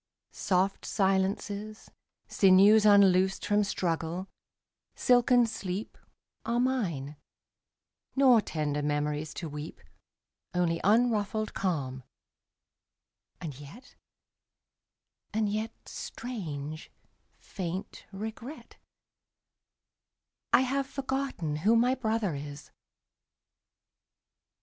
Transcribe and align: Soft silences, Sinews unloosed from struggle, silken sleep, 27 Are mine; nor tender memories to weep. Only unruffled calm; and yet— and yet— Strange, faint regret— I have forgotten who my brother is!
Soft 0.31 0.83
silences, 0.83 1.91
Sinews 2.27 2.87
unloosed 2.87 3.45
from 3.45 3.63
struggle, 3.63 4.27
silken 4.95 5.45
sleep, 5.45 5.95
27 6.43 6.45
Are 6.51 6.59
mine; 6.59 7.15
nor 8.15 8.41
tender 8.41 8.81
memories 8.81 9.31
to 9.35 9.47
weep. 9.47 9.79
Only 10.55 10.81
unruffled 10.83 11.53
calm; 11.53 12.01
and 13.39 13.59
yet— 13.59 13.93
and 15.35 15.47
yet— 15.47 15.71
Strange, 15.87 16.91
faint 17.37 18.07
regret— 18.11 18.77
I 20.51 20.61
have 20.61 20.87
forgotten 20.87 21.57
who 21.57 21.75
my 21.75 21.93
brother 21.93 22.33
is! 22.33 22.71